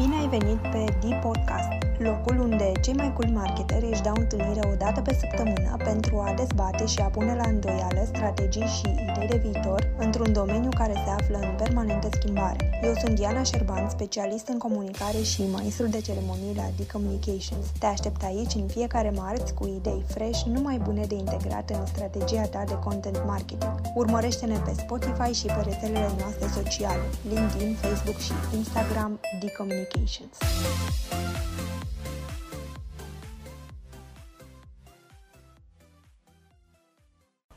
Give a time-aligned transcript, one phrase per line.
[0.00, 4.74] Bine ai venit pe D-Podcast, locul unde cei mai cool marketeri își dau întâlnire o
[4.74, 9.36] dată pe săptămână pentru a dezbate și a pune la îndoială strategii și idei de
[9.44, 12.80] viitor într-un domeniu care se află în permanentă schimbare.
[12.82, 17.66] Eu sunt Diana Șerban, specialist în comunicare și maestru de ceremonii la D-Communications.
[17.78, 22.42] Te aștept aici în fiecare marți cu idei fresh, numai bune de integrat în strategia
[22.42, 23.74] ta de content marketing.
[23.94, 29.89] Urmărește-ne pe Spotify și pe rețelele noastre sociale, LinkedIn, Facebook și Instagram D-Communications.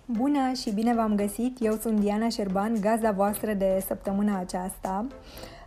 [0.06, 1.58] Bună și bine v-am găsit!
[1.62, 5.08] Eu sunt Diana Șerban, gazda voastră de săptămâna aceasta.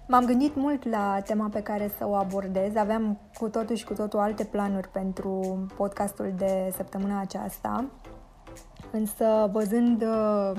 [0.09, 2.77] M-am gândit mult la tema pe care să o abordez.
[2.77, 7.85] Aveam cu totul și cu totul alte planuri pentru podcastul de săptămâna aceasta.
[8.91, 10.53] Însă, văzând uh,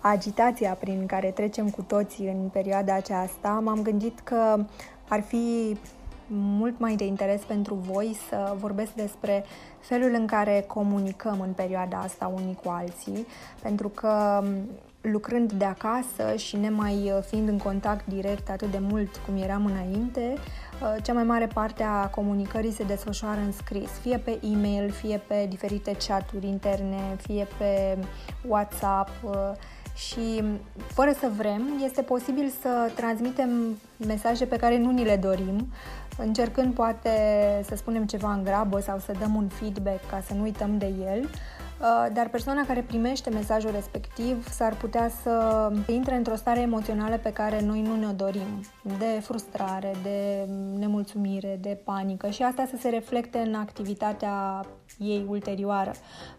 [0.00, 4.64] agitația prin care trecem cu toții în perioada aceasta, m-am gândit că
[5.10, 5.76] ar fi
[6.32, 9.44] mult mai de interes pentru voi să vorbesc despre
[9.80, 13.26] felul în care comunicăm în perioada asta unii cu alții,
[13.62, 14.42] pentru că
[15.00, 20.34] lucrând de acasă și nemai fiind în contact direct atât de mult cum eram înainte,
[21.02, 25.46] cea mai mare parte a comunicării se desfășoară în scris, fie pe e-mail, fie pe
[25.48, 27.98] diferite chaturi interne, fie pe
[28.48, 29.10] WhatsApp
[29.94, 30.42] și
[30.86, 35.68] fără să vrem, este posibil să transmitem mesaje pe care nu ni le dorim,
[36.18, 37.10] încercând poate
[37.68, 40.86] să spunem ceva în grabă sau să dăm un feedback ca să nu uităm de
[40.86, 47.16] el, uh, dar persoana care primește mesajul respectiv s-ar putea să intre într-o stare emoțională
[47.16, 48.64] pe care noi nu ne-o dorim,
[48.98, 54.64] de frustrare, de nemulțumire, de panică și asta să se reflecte în activitatea
[55.00, 55.92] ei ulterioară.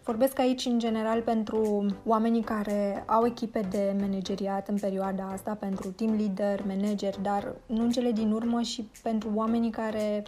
[0.04, 5.90] Vorbesc aici în general pentru oamenii care au echipe de manageriat în perioada asta, pentru
[5.90, 10.22] team leader, manager, dar nu în cele din urmă și pentru oamenii care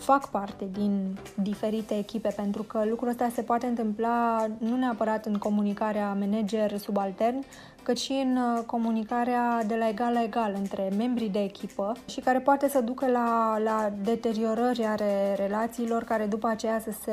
[0.00, 5.38] fac parte din diferite echipe, pentru că lucrul ăsta se poate întâmpla nu neapărat în
[5.38, 7.44] comunicarea manager-subaltern,
[7.82, 12.20] cât și în uh, comunicarea de la egal la egal între membrii de echipă și
[12.20, 17.12] care poate să ducă la, la deteriorări ale relațiilor care după aceea să se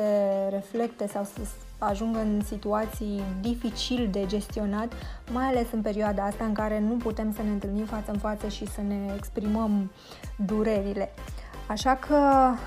[0.50, 1.40] reflecte sau să
[1.78, 4.92] ajungă în situații dificil de gestionat,
[5.32, 8.48] mai ales în perioada asta în care nu putem să ne întâlnim față în față
[8.48, 9.90] și să ne exprimăm
[10.46, 11.10] durerile.
[11.68, 12.16] Așa că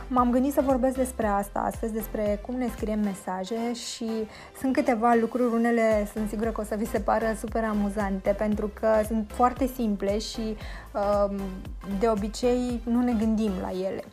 [0.08, 4.10] m-am gândit să vorbesc despre asta astăzi, despre cum ne scriem mesaje și
[4.60, 8.72] sunt câteva lucruri, unele sunt sigură că o să vi se pară super amuzante pentru
[8.80, 10.56] că sunt foarte simple și
[11.30, 11.38] um,
[12.00, 14.04] de obicei nu ne gândim la ele.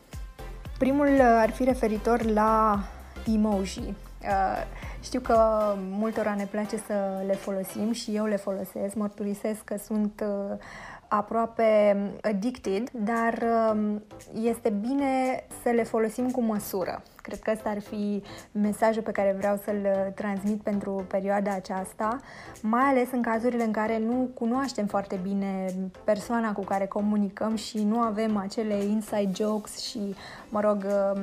[0.79, 2.81] Primul ar fi referitor la
[3.27, 3.95] emoji.
[4.23, 4.65] Uh,
[5.01, 5.39] știu că
[5.91, 10.57] multora ne place să le folosim și eu le folosesc, mărturisesc că sunt uh,
[11.09, 14.03] aproape addicted, dar um,
[14.43, 17.03] este bine să le folosim cu măsură.
[17.23, 22.19] Cred că ăsta ar fi mesajul pe care vreau să-l transmit pentru perioada aceasta,
[22.63, 25.75] mai ales în cazurile în care nu cunoaștem foarte bine
[26.05, 30.15] persoana cu care comunicăm și nu avem acele inside jokes și,
[30.49, 31.23] mă rog, um,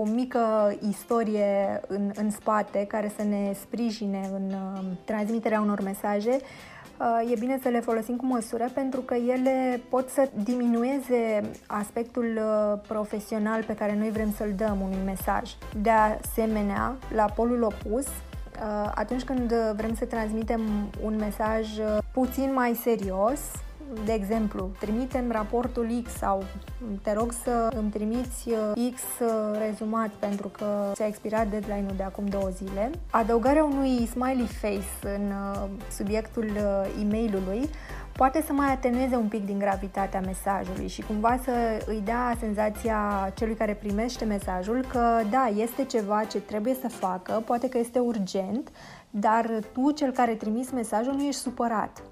[0.00, 6.38] o mică istorie în, în spate care să ne sprijine în um, transmiterea unor mesaje
[7.30, 12.80] e bine să le folosim cu măsură pentru că ele pot să diminueze aspectul uh,
[12.88, 15.50] profesional pe care noi vrem să-l dăm unui mesaj.
[15.82, 20.60] De asemenea, la polul opus, uh, atunci când vrem să transmitem
[21.02, 23.40] un mesaj uh, puțin mai serios,
[24.04, 26.44] de exemplu, trimitem raportul X sau
[27.02, 32.02] te rog să îmi trimiți uh, X uh, rezumat pentru că ți-a expirat deadline-ul de
[32.02, 32.90] acum două zile.
[33.10, 36.46] Adăugarea unui smiley face în uh, subiectul
[37.00, 37.34] e mail
[38.16, 41.52] poate să mai atenueze un pic din gravitatea mesajului și cumva să
[41.86, 47.42] îi dea senzația celui care primește mesajul că da, este ceva ce trebuie să facă,
[47.46, 48.70] poate că este urgent,
[49.10, 52.02] dar tu, cel care trimis mesajul, nu ești supărat.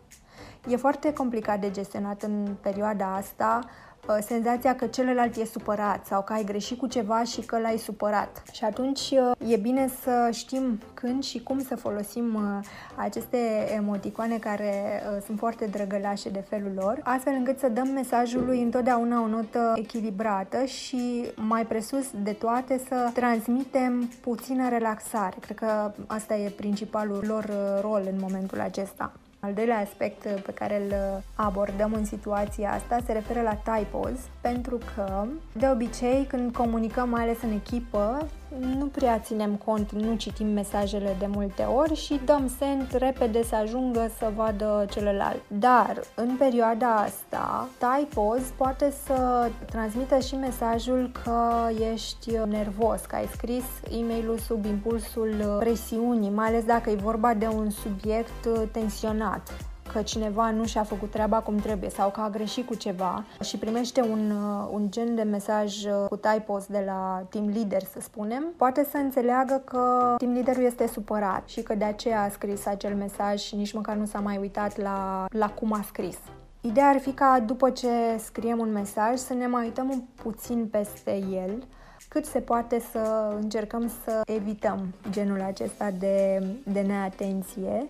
[0.69, 3.61] E foarte complicat de gestionat în perioada asta
[4.09, 7.77] uh, senzația că celălalt e supărat sau că ai greșit cu ceva și că l-ai
[7.77, 8.43] supărat.
[8.53, 12.67] Și atunci uh, e bine să știm când și cum să folosim uh,
[12.97, 13.39] aceste
[13.77, 19.27] emoticoane care sunt foarte drăgălașe de felul lor, astfel încât să dăm mesajului întotdeauna o
[19.27, 25.37] notă echilibrată și mai presus de toate să transmitem puțină relaxare.
[25.41, 27.51] Cred că asta e principalul lor
[27.81, 29.13] rol în momentul acesta.
[29.41, 34.79] Al doilea aspect pe care îl abordăm în situația asta se referă la typos, pentru
[34.95, 38.27] că, de obicei, când comunicăm, mai ales în echipă,
[38.61, 43.55] nu prea ținem cont, nu citim mesajele de multe ori și dăm send repede să
[43.55, 45.43] ajungă să vadă celălalt.
[45.49, 53.29] Dar în perioada asta, typos poate să transmită și mesajul că ești nervos, că ai
[53.33, 53.65] scris
[53.99, 60.03] e mail sub impulsul presiunii, mai ales dacă e vorba de un subiect tensionat că
[60.03, 64.01] cineva nu și-a făcut treaba cum trebuie sau că a greșit cu ceva și primește
[64.01, 68.45] un, uh, un gen de mesaj uh, cu typos de la team leader, să spunem,
[68.57, 72.95] poate să înțeleagă că team leaderul este supărat și că de aceea a scris acel
[72.95, 76.19] mesaj și nici măcar nu s-a mai uitat la, la cum a scris.
[76.61, 77.89] Ideea ar fi ca după ce
[78.19, 81.63] scriem un mesaj să ne mai uităm un puțin peste el,
[82.09, 87.89] cât se poate să încercăm să evităm genul acesta de, de neatenție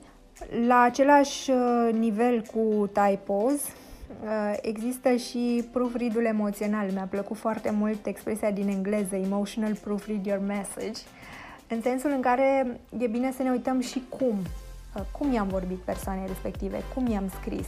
[0.66, 6.90] la același uh, nivel cu typos, uh, există și proofread-ul emoțional.
[6.92, 11.00] Mi-a plăcut foarte mult expresia din engleză, emotional proofread your message,
[11.68, 14.38] în sensul în care e bine să ne uităm și cum,
[14.96, 17.66] uh, cum i-am vorbit persoanei respective, cum i-am scris.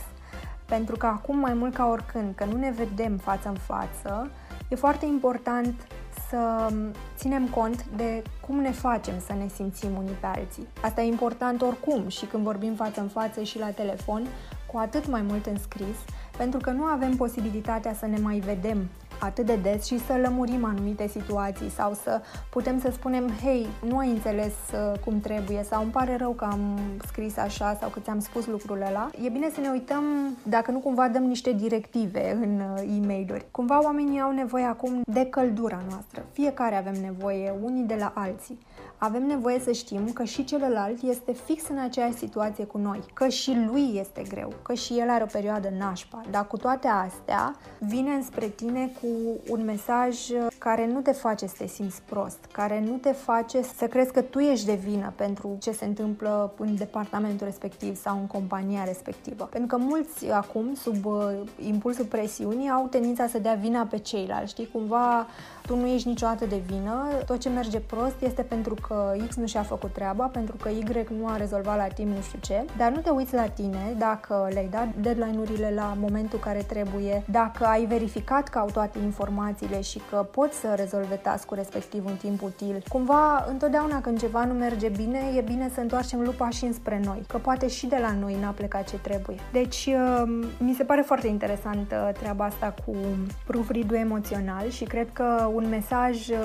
[0.64, 4.30] Pentru că acum, mai mult ca oricând, că nu ne vedem față în față,
[4.68, 5.74] e foarte important
[6.30, 6.72] să
[7.16, 10.66] ținem cont de cum ne facem să ne simțim unii pe alții.
[10.82, 14.26] Asta e important oricum și când vorbim față în față și la telefon,
[14.72, 15.96] cu atât mai mult în scris,
[16.36, 18.88] pentru că nu avem posibilitatea să ne mai vedem
[19.20, 22.20] atât de des și să lămurim anumite situații sau să
[22.50, 26.44] putem să spunem, hei, nu ai înțeles uh, cum trebuie sau îmi pare rău că
[26.44, 29.10] am scris așa sau că ți-am spus lucrul ăla.
[29.24, 30.04] E bine să ne uităm
[30.42, 35.02] dacă nu cumva dăm niște directive în uh, e mail Cumva oamenii au nevoie acum
[35.04, 36.24] de căldura noastră.
[36.32, 38.58] Fiecare avem nevoie unii de la alții
[39.02, 43.28] avem nevoie să știm că și celălalt este fix în aceeași situație cu noi, că
[43.28, 47.56] și lui este greu, că și el are o perioadă nașpa, dar cu toate astea
[47.78, 49.06] vine înspre tine cu
[49.48, 50.18] un mesaj
[50.58, 54.20] care nu te face să te simți prost, care nu te face să crezi că
[54.20, 59.44] tu ești de vină pentru ce se întâmplă în departamentul respectiv sau în compania respectivă.
[59.44, 61.32] Pentru că mulți acum, sub uh,
[61.66, 65.26] impulsul presiunii, au tendința să dea vina pe ceilalți, știi, cumva
[65.70, 69.46] tu nu ești niciodată de vină, tot ce merge prost este pentru că X nu
[69.46, 72.92] și-a făcut treaba, pentru că Y nu a rezolvat la timp nu știu ce, dar
[72.92, 77.84] nu te uiți la tine dacă le-ai dat deadline-urile la momentul care trebuie, dacă ai
[77.84, 82.82] verificat că au toate informațiile și că poți să rezolve task respectiv în timp util.
[82.88, 87.22] Cumva, întotdeauna când ceva nu merge bine, e bine să întoarcem lupa și înspre noi,
[87.28, 89.36] că poate și de la noi n-a plecat ce trebuie.
[89.52, 89.88] Deci,
[90.22, 92.94] um, mi se pare foarte interesantă treaba asta cu
[93.46, 96.36] proofread emoțional și cred că un mesaj uh,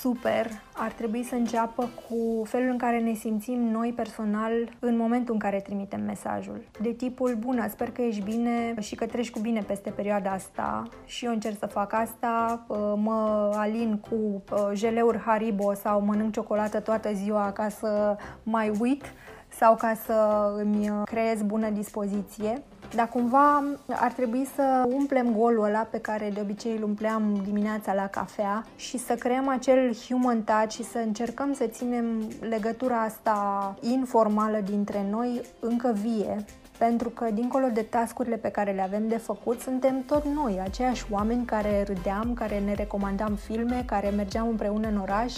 [0.00, 0.46] super
[0.76, 5.40] ar trebui să înceapă cu felul în care ne simțim noi personal în momentul în
[5.40, 6.64] care trimitem mesajul.
[6.80, 10.82] De tipul, bună, sper că ești bine și că treci cu bine peste perioada asta
[11.04, 16.32] și eu încerc să fac asta, uh, mă alin cu uh, jeleuri Haribo sau mănânc
[16.32, 19.04] ciocolată toată ziua ca să mai uit
[19.48, 22.62] sau ca să îmi creez bună dispoziție.
[22.94, 27.94] Dar cumva ar trebui să umplem golul ăla pe care de obicei îl umpleam dimineața
[27.94, 32.04] la cafea și să creăm acel human touch și să încercăm să ținem
[32.40, 36.44] legătura asta informală dintre noi încă vie
[36.78, 41.04] pentru că dincolo de tascurile pe care le avem de făcut, suntem tot noi, aceiași
[41.10, 45.32] oameni care râdeam, care ne recomandam filme, care mergeam împreună în oraș,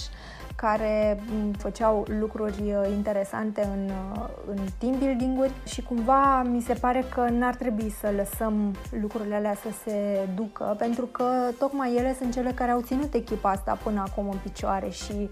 [0.56, 6.75] care mm, făceau lucruri uh, interesante în, uh, în team building-uri și cumva mi se
[6.75, 11.25] pare că n-ar trebui să lăsăm lucrurile alea să se ducă, pentru că
[11.58, 15.31] tocmai ele sunt cele care au ținut echipa asta până acum în picioare și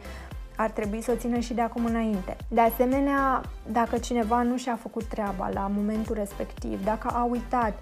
[0.56, 2.37] ar trebui să o țină și de acum înainte.
[2.49, 3.40] De asemenea,
[3.73, 7.73] dacă cineva nu și-a făcut treaba la momentul respectiv, dacă a uitat,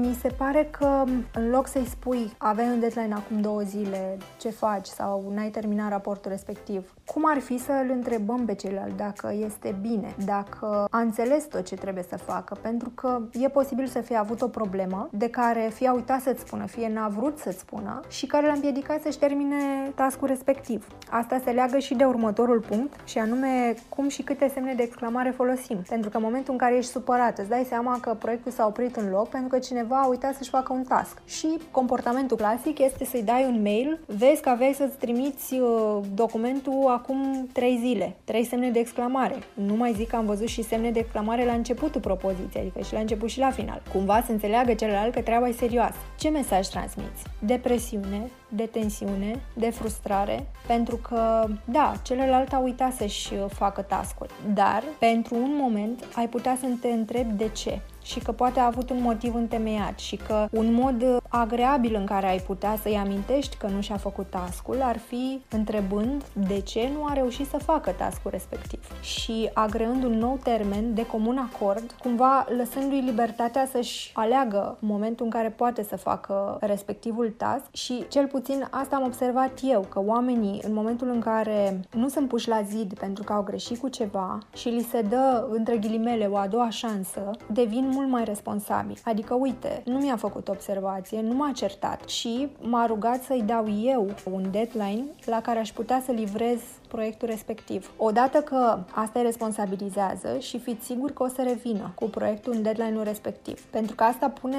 [0.00, 4.50] mi se pare că în loc să-i spui aveai un deadline acum două zile, ce
[4.50, 9.32] faci sau n-ai terminat raportul respectiv, cum ar fi să îl întrebăm pe celălalt dacă
[9.44, 14.00] este bine, dacă a înțeles tot ce trebuie să facă, pentru că e posibil să
[14.00, 17.58] fie avut o problemă de care fie a uitat să-ți spună, fie n-a vrut să-ți
[17.58, 19.56] spună și care l-a împiedicat să-și termine
[19.94, 20.86] tascul respectiv.
[21.10, 25.30] Asta se leagă și de următorul punct și anume cum și câte semne de exclamare
[25.30, 25.78] folosim.
[25.88, 28.96] Pentru că în momentul în care ești supărat, îți dai seama că proiectul s-a oprit
[28.96, 31.18] în loc pentru că cineva a uitat să-și facă un task.
[31.26, 36.84] Și comportamentul clasic este să-i dai un mail, vezi că aveai să-ți trimiți uh, documentul
[36.88, 39.36] acum 3 zile, 3 semne de exclamare.
[39.54, 42.92] Nu mai zic că am văzut și semne de exclamare la începutul propoziției, adică și
[42.92, 43.82] la început și la final.
[43.92, 45.96] Cumva să înțeleagă celălalt că treaba e serioasă.
[46.18, 47.22] Ce mesaj transmiți?
[47.38, 54.14] Depresiune, de tensiune, de frustrare, pentru că, da, celălalt a uitat să-și uh, facă task
[54.54, 58.66] dar pentru un moment ai putea să te întrebi de ce și că poate a
[58.66, 62.96] avut un motiv întemeiat și că un mod uh, agreabil în care ai putea să-i
[62.96, 67.56] amintești că nu și-a făcut tascul ar fi întrebând de ce nu a reușit să
[67.56, 68.80] facă tascul respectiv.
[69.00, 75.30] Și agreând un nou termen de comun acord, cumva lăsându-i libertatea să-și aleagă momentul în
[75.30, 80.60] care poate să facă respectivul task și cel puțin asta am observat eu, că oamenii
[80.64, 84.38] în momentul în care nu sunt puși la zid pentru că au greșit cu ceva
[84.54, 89.00] și li se dă între ghilimele o a doua șansă, devin mult mai responsabili.
[89.04, 94.10] Adică, uite, nu mi-a făcut observație, nu m-a certat și m-a rugat să-i dau eu
[94.32, 97.90] un deadline la care aș putea să livrez proiectul respectiv.
[97.96, 102.62] Odată că asta îi responsabilizează și fiți sigur că o să revină cu proiectul în
[102.62, 103.60] deadline-ul respectiv.
[103.60, 104.56] Pentru că asta pune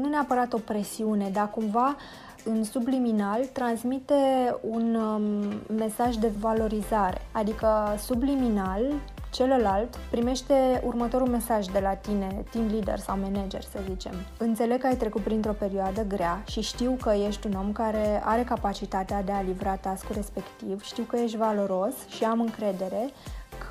[0.00, 1.96] nu neapărat o presiune, dar cumva
[2.44, 4.14] în subliminal transmite
[4.70, 7.20] un um, mesaj de valorizare.
[7.32, 8.82] Adică subliminal
[9.32, 14.12] Celălalt primește următorul mesaj de la tine, team leader sau manager, să zicem.
[14.38, 18.42] Înțeleg că ai trecut printr-o perioadă grea și știu că ești un om care are
[18.42, 23.10] capacitatea de a livra task respectiv, știu că ești valoros și am încredere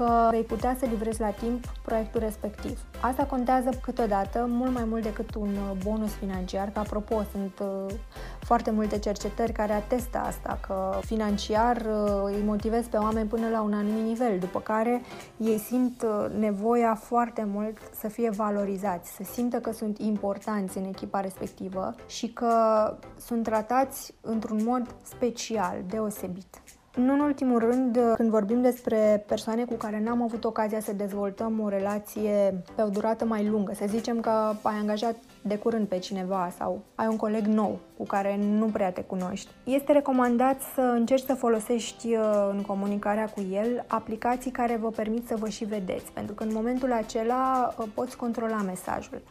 [0.01, 2.79] că vei putea să livrezi la timp proiectul respectiv.
[3.01, 7.93] Asta contează câteodată mult mai mult decât un bonus financiar, că apropo sunt uh,
[8.39, 13.61] foarte multe cercetări care atestă asta, că financiar uh, îi motivezi pe oameni până la
[13.61, 15.01] un anumit nivel, după care
[15.37, 20.85] ei simt uh, nevoia foarte mult să fie valorizați, să simtă că sunt importanți în
[20.85, 22.53] echipa respectivă și că
[23.19, 26.61] sunt tratați într-un mod special, deosebit.
[26.95, 31.59] Nu în ultimul rând, când vorbim despre persoane cu care n-am avut ocazia să dezvoltăm
[31.59, 34.29] o relație pe o durată mai lungă, să zicem că
[34.61, 38.91] ai angajat de curând pe cineva sau ai un coleg nou cu care nu prea
[38.91, 44.77] te cunoști, este recomandat să încerci să folosești uh, în comunicarea cu el aplicații care
[44.81, 49.21] vă permit să vă și vedeți, pentru că în momentul acela uh, poți controla mesajul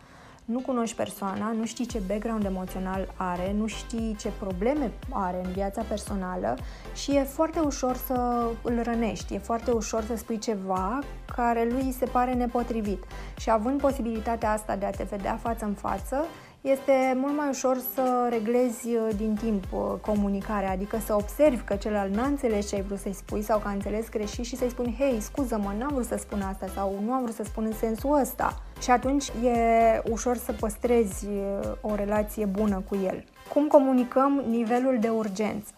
[0.51, 5.53] nu cunoști persoana, nu știi ce background emoțional are, nu știi ce probleme are în
[5.53, 6.57] viața personală
[6.95, 10.99] și e foarte ușor să îl rănești, e foarte ușor să spui ceva
[11.37, 13.03] care lui se pare nepotrivit.
[13.39, 16.25] Și având posibilitatea asta de a te vedea față în față,
[16.61, 21.75] este mult mai ușor să reglezi uh, din timp uh, comunicarea, adică să observi că
[21.75, 24.71] celălalt n-a înțeles ce ai vrut să-i spui sau că a înțeles greșit și să-i
[24.71, 27.73] spuni, hei, scuză-mă, n-am vrut să spun asta sau nu am vrut să spun în
[27.73, 28.63] sensul ăsta.
[28.81, 33.25] Și atunci e ușor să păstrezi uh, o relație bună cu el.
[33.53, 35.73] Cum comunicăm nivelul de urgență?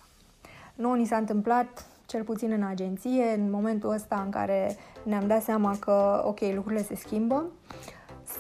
[0.75, 5.43] Nu ni s-a întâmplat cel puțin în agenție, în momentul ăsta în care ne-am dat
[5.43, 7.45] seama că, ok, lucrurile se schimbă,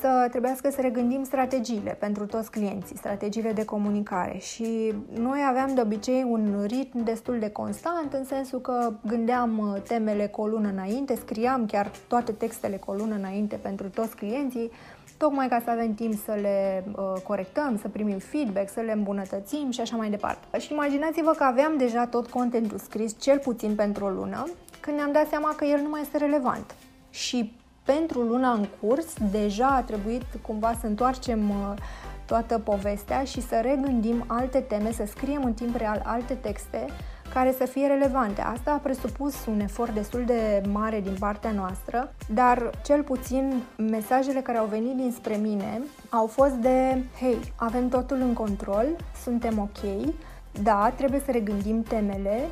[0.00, 5.80] să trebuiască să regândim strategiile pentru toți clienții, strategiile de comunicare și noi aveam de
[5.80, 10.68] obicei un ritm destul de constant în sensul că gândeam uh, temele cu o lună
[10.68, 14.70] înainte, scriam chiar toate textele cu o lună înainte pentru toți clienții,
[15.16, 19.70] tocmai ca să avem timp să le uh, corectăm, să primim feedback, să le îmbunătățim
[19.70, 20.58] și așa mai departe.
[20.58, 24.48] Și imaginați-vă că aveam deja tot contentul scris, cel puțin pentru o lună,
[24.80, 26.74] când ne-am dat seama că el nu mai este relevant.
[27.10, 27.52] Și
[27.84, 31.74] pentru luna în curs deja a trebuit cumva să întoarcem uh,
[32.26, 36.86] toată povestea și să regândim alte teme, să scriem în timp real alte texte
[37.34, 38.40] care să fie relevante.
[38.40, 44.40] Asta a presupus un efort destul de mare din partea noastră, dar cel puțin mesajele
[44.40, 48.86] care au venit dinspre mine au fost de hei, avem totul în control,
[49.22, 50.12] suntem ok,
[50.62, 52.48] da, trebuie să regândim temele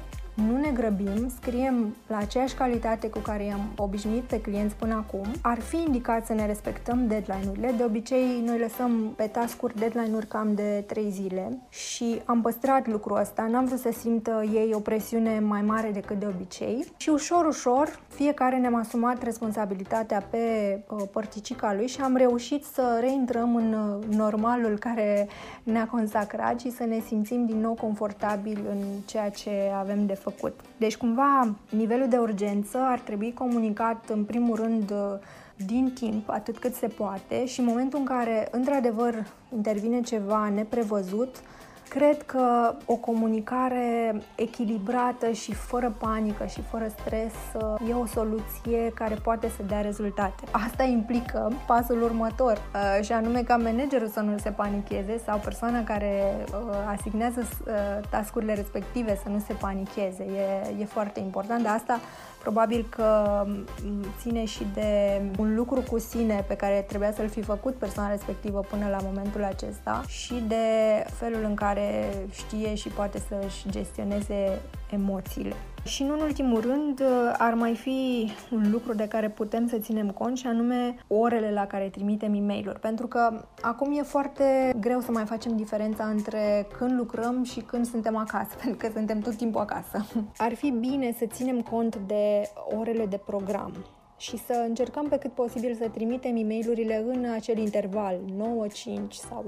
[0.49, 5.27] nu ne grăbim, scriem la aceeași calitate cu care i-am obișnuit pe clienți până acum.
[5.43, 7.75] Ar fi indicat să ne respectăm deadline-urile.
[7.77, 13.17] De obicei, noi lăsăm pe task-uri deadline-uri cam de 3 zile și am păstrat lucrul
[13.17, 13.47] ăsta.
[13.51, 18.01] N-am vrut să simtă ei o presiune mai mare decât de obicei și ușor, ușor,
[18.09, 20.39] fiecare ne-am asumat responsabilitatea pe
[20.89, 25.29] uh, părticica lui și am reușit să reintrăm în uh, normalul care
[25.63, 30.30] ne-a consacrat și să ne simțim din nou confortabil în ceea ce avem de făcut.
[30.77, 34.93] Deci, cumva, nivelul de urgență ar trebui comunicat, în primul rând,
[35.67, 41.37] din timp, atât cât se poate și în momentul în care, într-adevăr, intervine ceva neprevăzut,
[41.91, 47.33] Cred că o comunicare echilibrată și fără panică și fără stres
[47.89, 50.45] e o soluție care poate să dea rezultate.
[50.51, 55.85] Asta implică pasul următor uh, și anume ca managerul să nu se panicheze sau persoana
[55.85, 60.25] care uh, asignează uh, tascurile respective să nu se panicheze.
[60.25, 62.01] E, e foarte important, dar asta
[62.43, 63.45] Probabil că
[64.21, 68.61] ține și de un lucru cu sine pe care trebuia să-l fi făcut persoana respectivă
[68.71, 70.57] până la momentul acesta și de
[71.19, 75.55] felul în care care știe și poate să-și gestioneze emoțiile.
[75.85, 77.03] Și nu în ultimul rând,
[77.39, 81.67] ar mai fi un lucru de care putem să ținem cont și anume orele la
[81.67, 86.67] care trimitem e mail Pentru că acum e foarte greu să mai facem diferența între
[86.79, 90.07] când lucrăm și când suntem acasă, pentru că suntem tot timpul acasă.
[90.37, 92.43] Ar fi bine să ținem cont de
[92.79, 93.73] orele de program
[94.21, 98.19] și să încercăm pe cât posibil să trimitem e mail în acel interval
[98.99, 99.45] 9-5 sau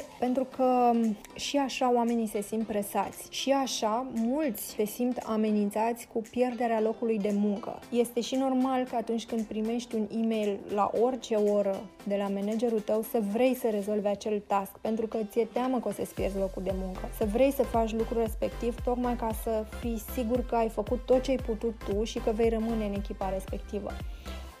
[0.00, 0.90] 10-6 pentru că
[1.34, 7.18] și așa oamenii se simt presați și așa mulți se simt amenințați cu pierderea locului
[7.18, 7.78] de muncă.
[7.90, 12.80] Este și normal că atunci când primești un e-mail la orice oră de la managerul
[12.80, 16.38] tău să vrei să rezolvi acel task pentru că ți-e teamă că o să-ți pierzi
[16.38, 17.08] locul de muncă.
[17.16, 21.22] Să vrei să faci lucrul respectiv tocmai ca să fii sigur că ai făcut tot
[21.22, 23.90] ce ai putut tu și că vei rămâne în echipa respectivă.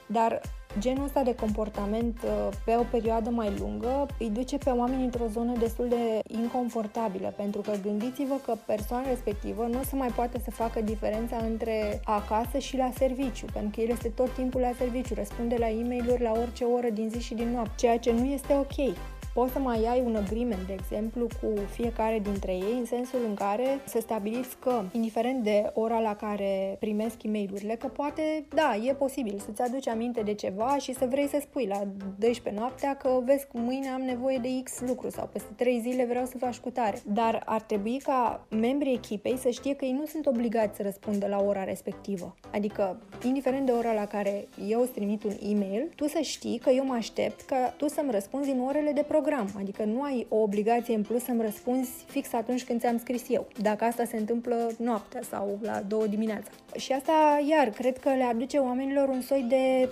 [0.06, 0.40] Dar
[0.78, 5.26] genul ăsta de comportament uh, pe o perioadă mai lungă îi duce pe oameni într-o
[5.26, 10.40] zonă destul de inconfortabilă, pentru că gândiți-vă că persoana respectivă nu o să mai poate
[10.44, 14.72] să facă diferența între acasă și la serviciu, pentru că el este tot timpul la
[14.78, 18.12] serviciu, răspunde la e mail la orice oră din zi și din noapte, ceea ce
[18.12, 18.96] nu este ok
[19.40, 23.34] poți să mai ai un agreement, de exemplu, cu fiecare dintre ei, în sensul în
[23.34, 28.78] care să stabiliți că, indiferent de ora la care primesc e mail că poate, da,
[28.86, 31.80] e posibil să-ți aduci aminte de ceva și să vrei să spui la
[32.18, 36.04] 12 noaptea că vezi că mâine am nevoie de X lucru sau peste 3 zile
[36.04, 37.00] vreau să faci cu tare.
[37.06, 41.26] Dar ar trebui ca membrii echipei să știe că ei nu sunt obligați să răspundă
[41.26, 42.36] la ora respectivă.
[42.52, 46.70] Adică, indiferent de ora la care eu îți trimit un e-mail, tu să știi că
[46.70, 50.26] eu mă aștept ca tu să-mi răspunzi în orele de program program, adică nu ai
[50.28, 54.16] o obligație în plus să-mi răspunzi fix atunci când ți-am scris eu, dacă asta se
[54.16, 56.50] întâmplă noaptea sau la două dimineața.
[56.76, 59.88] Și asta, iar, cred că le aduce oamenilor un soi de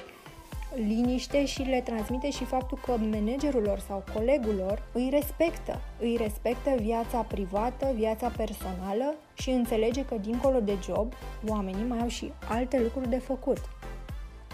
[0.75, 5.81] liniște și le transmite și faptul că managerul lor sau colegul lor îi respectă.
[6.01, 11.13] Îi respectă viața privată, viața personală și înțelege că dincolo de job,
[11.49, 13.59] oamenii mai au și alte lucruri de făcut.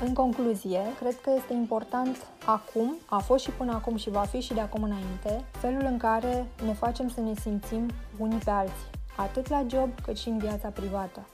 [0.06, 4.40] În concluzie, cred că este important acum, a fost și până acum și va fi
[4.40, 8.90] și de acum înainte, felul în care ne facem să ne simțim unii pe alții,
[9.16, 11.26] atât la job cât și în viața privată.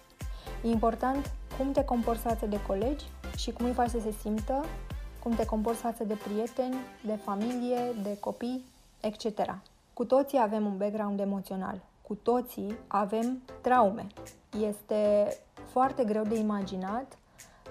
[0.65, 3.05] E important cum te comporți față de colegi
[3.37, 4.65] și cum îi faci să se simtă,
[5.23, 8.65] cum te comporți față de prieteni, de familie, de copii,
[9.01, 9.59] etc.
[9.93, 14.07] Cu toții avem un background emoțional, cu toții avem traume.
[14.69, 15.29] Este
[15.71, 17.19] foarte greu de imaginat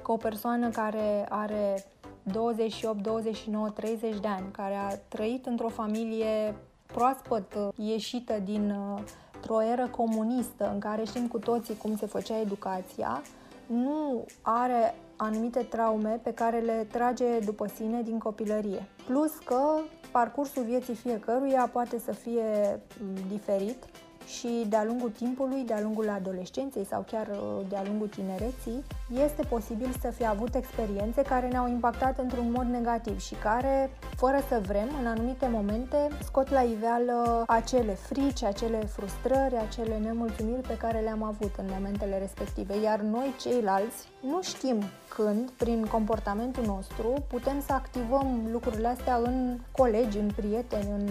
[0.10, 1.86] că o persoană care are
[2.24, 9.02] 28, 29, 30 de ani, care a trăit într-o familie proaspăt uh, ieșită din uh,
[9.48, 13.22] o eră comunistă în care știm cu toții cum se făcea educația,
[13.66, 18.88] nu are anumite traume pe care le trage după sine din copilărie.
[19.06, 19.62] Plus că
[20.12, 23.84] parcursul vieții fiecăruia poate să fie mm, diferit
[24.38, 28.84] și de-a lungul timpului, de-a lungul adolescenței sau chiar uh, de-a lungul tinereții,
[29.26, 34.40] este posibil să fi avut experiențe care ne-au impactat într-un mod negativ și care, fără
[34.48, 40.78] să vrem, în anumite momente, scot la iveală acele frici, acele frustrări, acele nemulțumiri pe
[40.78, 42.82] care le-am avut în momentele respective.
[42.82, 44.84] Iar noi, ceilalți, nu știm
[45.16, 51.10] când, prin comportamentul nostru, putem să activăm lucrurile astea în colegi, în prieteni, în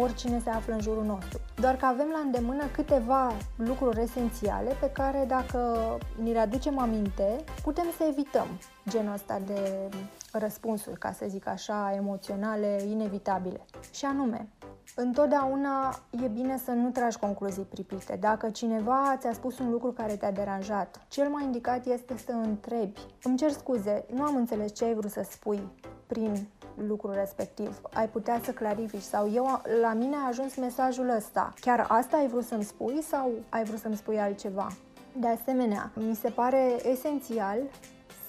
[0.00, 1.40] oricine se află în jurul nostru.
[1.56, 7.44] Doar că avem la îndemână câteva lucruri esențiale pe care, dacă ni le aducem aminte,
[7.62, 8.46] putem să evităm
[8.88, 9.88] genul ăsta de
[10.32, 13.64] răspunsuri, ca să zic așa, emoționale, inevitabile.
[13.92, 14.48] Și anume,
[14.94, 18.16] Întotdeauna e bine să nu tragi concluzii pripite.
[18.20, 23.00] Dacă cineva ți-a spus un lucru care te-a deranjat, cel mai indicat este să întrebi.
[23.22, 25.68] Îmi cer scuze, nu am înțeles ce ai vrut să spui
[26.06, 26.48] prin
[26.86, 27.80] lucrul respectiv.
[27.92, 31.52] Ai putea să clarifici sau eu, la mine a ajuns mesajul ăsta.
[31.60, 34.68] Chiar asta ai vrut să-mi spui sau ai vrut să-mi spui altceva?
[35.16, 37.58] De asemenea, mi se pare esențial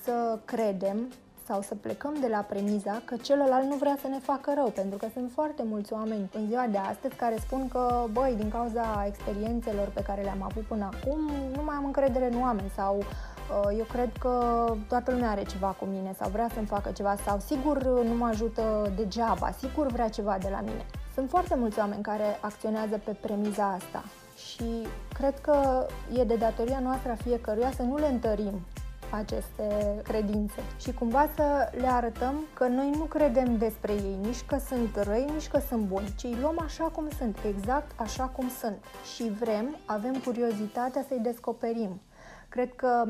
[0.04, 1.08] să credem
[1.46, 4.98] sau să plecăm de la premiza că celălalt nu vrea să ne facă rău, pentru
[4.98, 9.06] că sunt foarte mulți oameni în ziua de astăzi care spun că, băi, din cauza
[9.08, 11.20] experiențelor pe care le-am avut până acum,
[11.56, 15.68] nu mai am încredere în oameni sau uh, eu cred că toată lumea are ceva
[15.68, 20.10] cu mine sau vrea să-mi facă ceva sau sigur nu mă ajută degeaba, sigur vrea
[20.10, 20.86] ceva de la mine.
[21.14, 24.04] Sunt foarte mulți oameni care acționează pe premiza asta
[24.48, 28.62] și cred că e de datoria noastră a fiecăruia să nu le întărim
[29.12, 34.58] aceste credințe și cumva să le arătăm că noi nu credem despre ei nici că
[34.58, 38.50] sunt răi, nici că sunt buni, ci îi luăm așa cum sunt, exact așa cum
[38.50, 42.02] sunt și vrem, avem curiozitatea să-i descoperim.
[42.50, 43.06] Cred că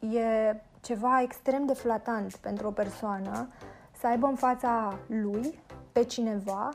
[0.00, 3.48] e ceva extrem de flatant pentru o persoană
[3.98, 5.58] să aibă în fața lui
[5.92, 6.70] pe cineva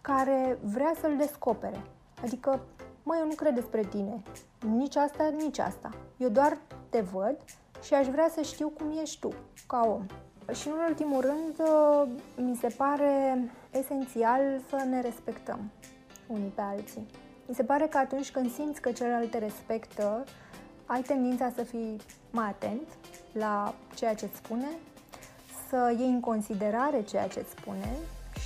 [0.00, 1.80] care vrea să-l descopere.
[2.22, 2.60] Adică,
[3.02, 4.22] mă, eu nu cred despre tine.
[4.76, 5.90] Nici asta, nici asta.
[6.16, 7.36] Eu doar te văd
[7.82, 9.28] și aș vrea să știu cum ești tu,
[9.66, 10.06] ca om.
[10.54, 11.68] Și în ultimul rând,
[12.36, 13.38] mi se pare
[13.70, 15.70] esențial să ne respectăm
[16.26, 17.06] unii pe alții.
[17.46, 20.24] Mi se pare că atunci când simți că celălalt te respectă,
[20.86, 21.96] ai tendința să fii
[22.30, 22.88] mai atent
[23.32, 24.68] la ceea ce îți spune,
[25.68, 27.96] să iei în considerare ceea ce îți spune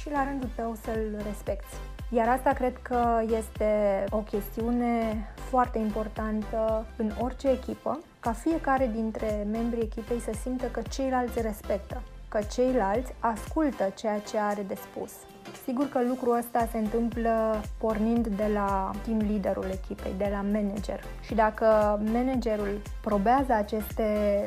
[0.01, 1.77] și la rândul tău să-l respecti.
[2.11, 9.47] Iar asta cred că este o chestiune foarte importantă în orice echipă, ca fiecare dintre
[9.51, 15.13] membrii echipei să simtă că ceilalți respectă, că ceilalți ascultă ceea ce are de spus.
[15.65, 21.01] Sigur că lucrul ăsta se întâmplă pornind de la team leaderul echipei, de la manager.
[21.21, 21.67] Și dacă
[22.13, 24.05] managerul probează aceste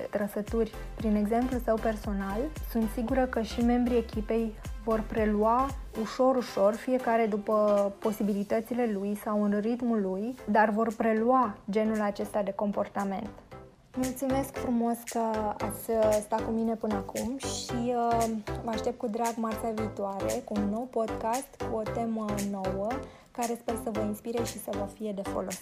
[0.09, 4.53] trăsături prin exemplu său personal, sunt sigură că și membrii echipei
[4.89, 5.67] vor prelua
[6.01, 12.41] ușor, ușor, fiecare după posibilitățile lui sau în ritmul lui, dar vor prelua genul acesta
[12.41, 13.29] de comportament.
[13.95, 15.19] Mulțumesc frumos că
[15.57, 15.89] ați
[16.21, 18.25] stat cu mine până acum și uh,
[18.63, 22.87] vă aștept cu drag marțea viitoare cu un nou podcast cu o temă nouă
[23.31, 25.61] care sper să vă inspire și să vă fie de folos.